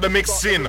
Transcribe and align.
the 0.00 0.08
mix 0.08 0.44
in. 0.44 0.68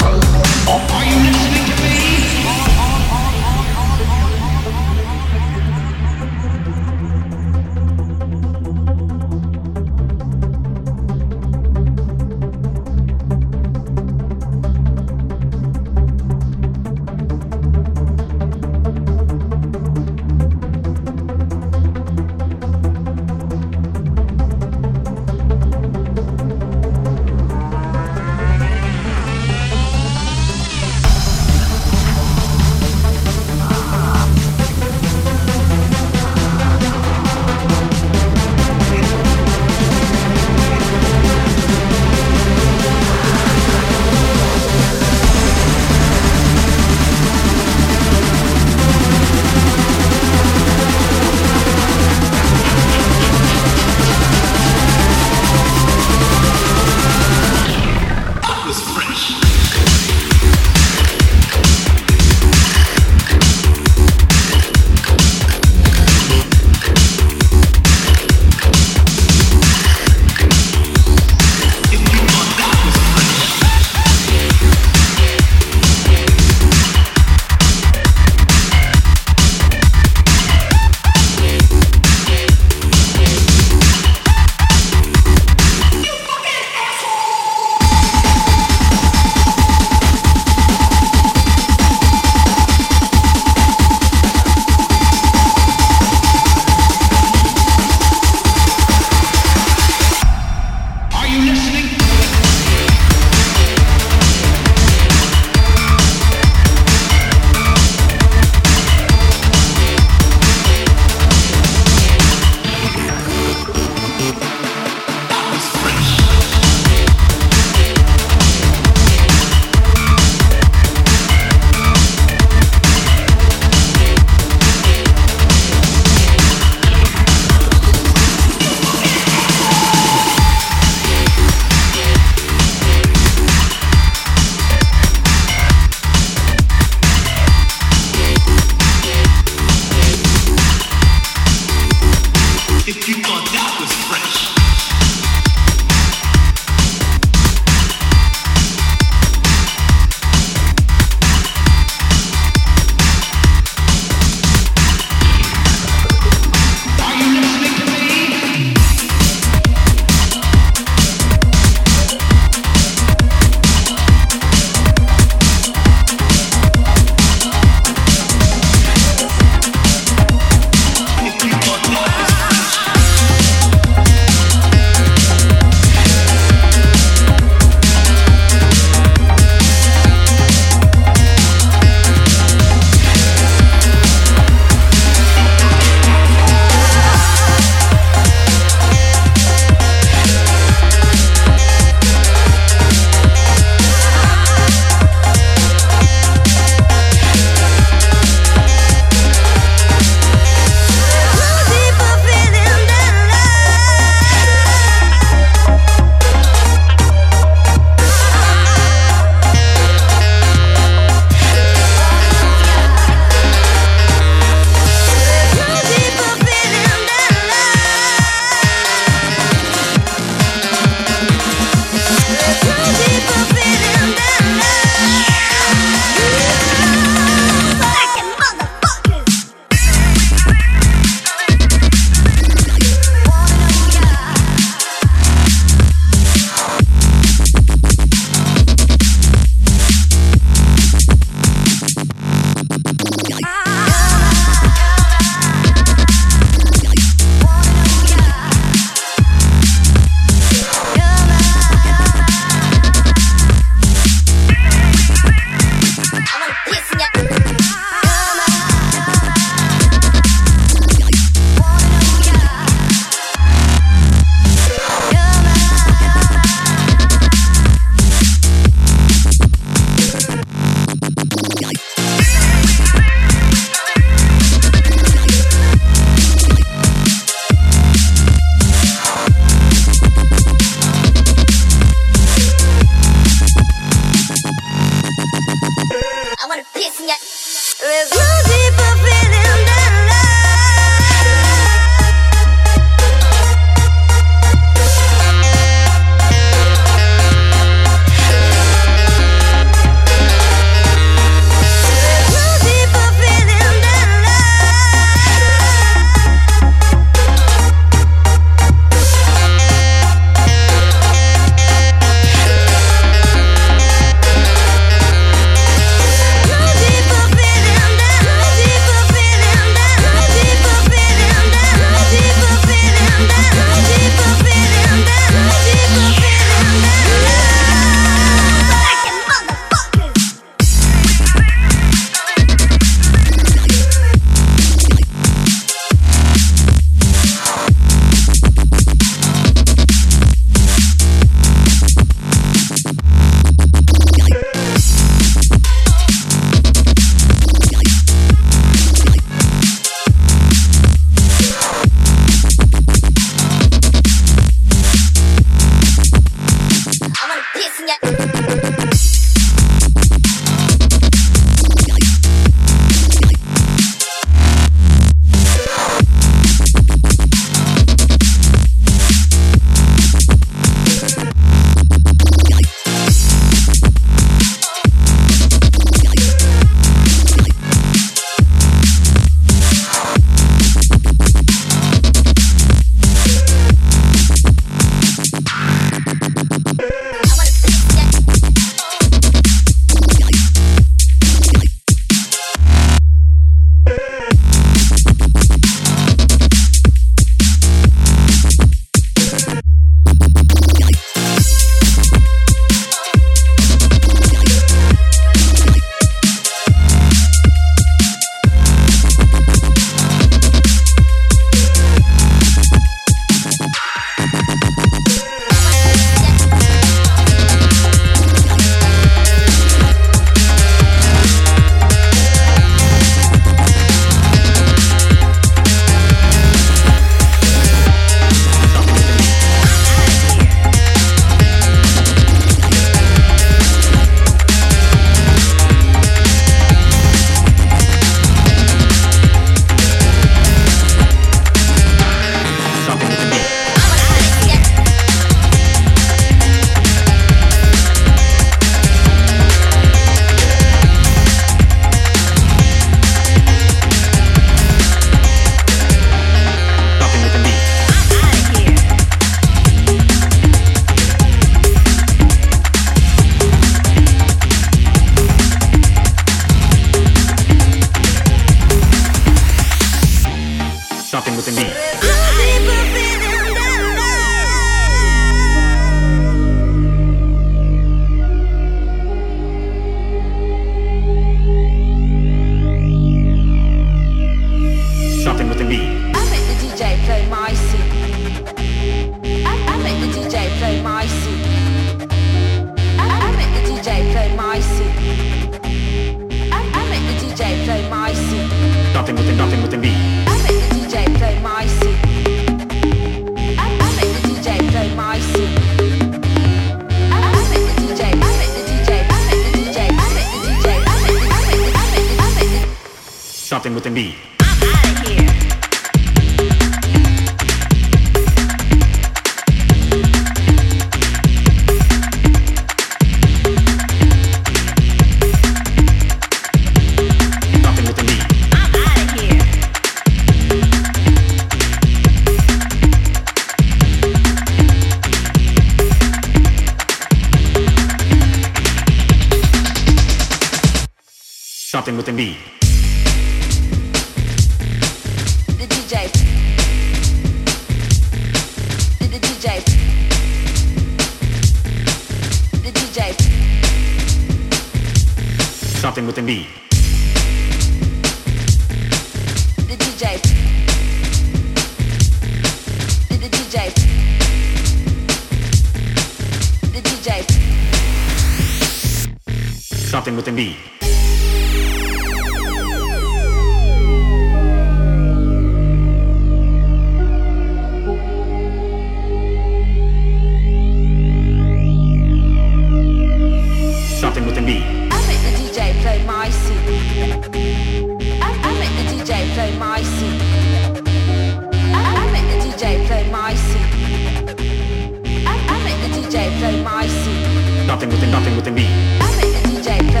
nothing 597.86 598.00
within 598.00 598.10
nothing 598.10 598.36
within 598.36 598.54
me. 598.54 598.66
I 599.00 599.16
make 599.16 599.32
the 599.32 599.48
DJ. 599.48 599.68
I, 599.78 600.00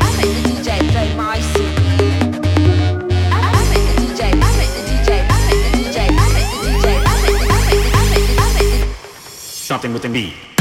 I 0.00 0.10
make 0.16 0.30
the 0.30 0.42
DJ. 0.48 0.68
Something 9.40 9.92
within 9.92 10.12
me. 10.12 10.53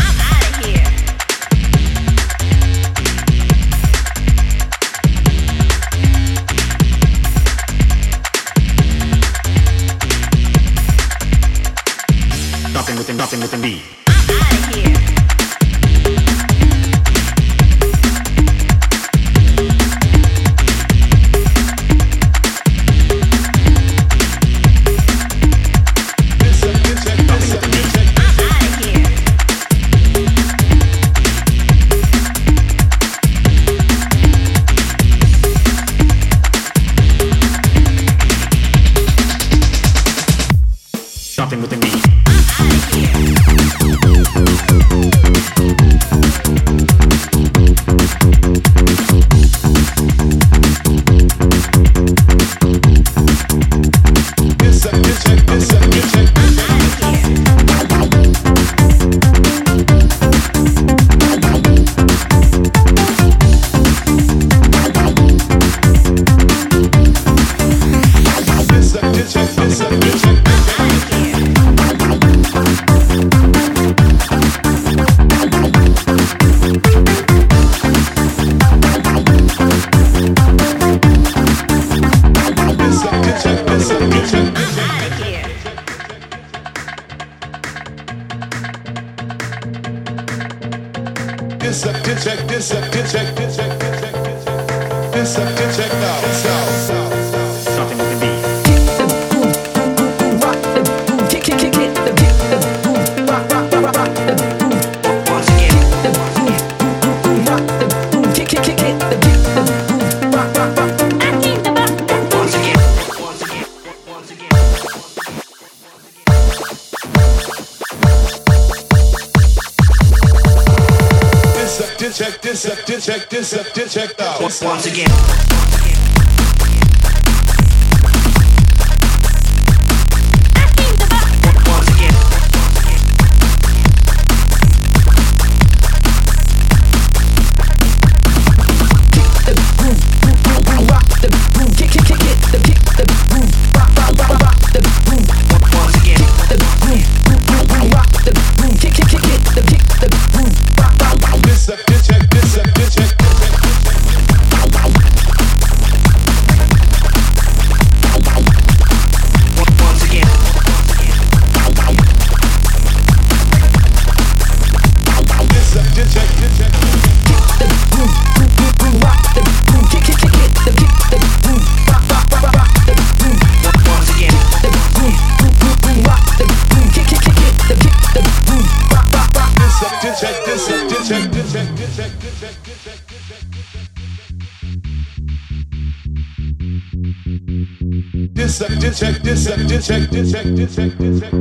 detect, 190.14 190.55
detect, 190.55 190.97
detect, 190.99 191.32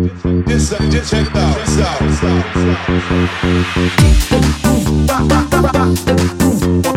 detect, 0.46 0.90
detect, 0.90 1.36
out, 1.36 1.58
out, 1.68 2.24
out. 2.24 2.46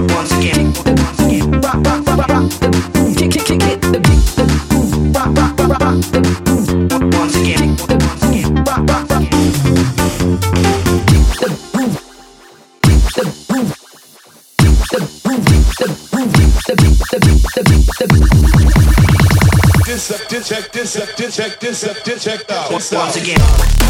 Once 0.10 0.32
again. 0.32 0.55
detect 22.06 22.51
out. 22.51 22.72
Once 22.72 22.91
again. 23.18 23.85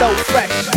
so 0.00 0.14
fresh. 0.16 0.70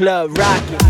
club 0.00 0.38
rockin'. 0.38 0.89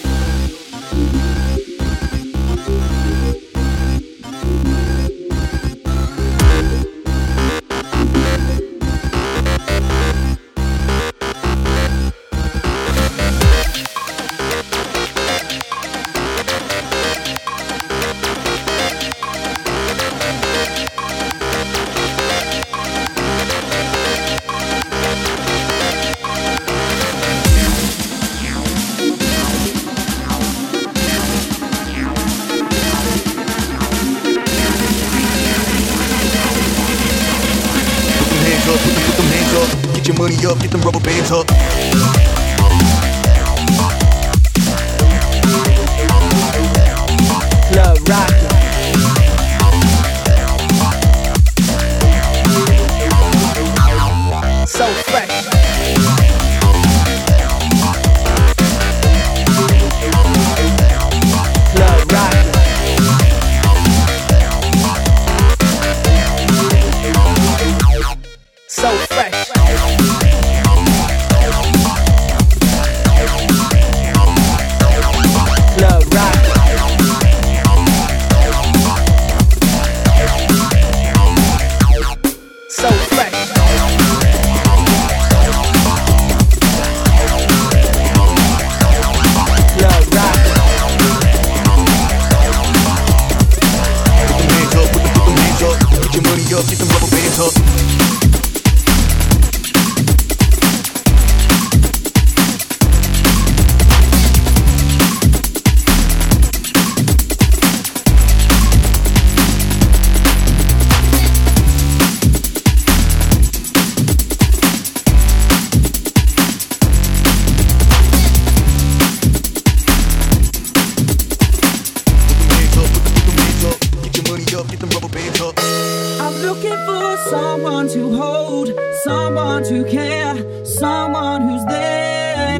to 129.71 129.89
care, 129.89 130.65
someone 130.65 131.47
who's 131.47 131.63
there. 131.63 132.55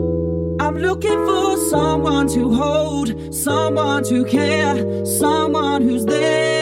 I'm 0.62 0.78
looking 0.78 1.20
for 1.26 1.58
someone 1.70 2.30
to 2.30 2.54
hold, 2.54 3.34
someone 3.34 4.06
to 4.06 4.24
care, 4.24 5.06
someone 5.06 5.82
who's 5.82 6.06
there. 6.06 6.61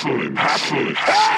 hustling, 0.00 0.36
hustling. 0.36 1.29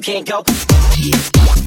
You 0.00 0.24
can't 0.24 0.26
go. 0.26 1.59